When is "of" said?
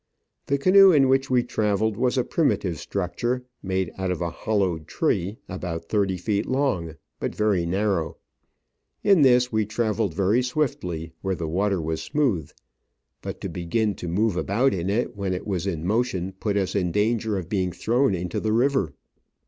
4.09-4.19, 17.37-17.47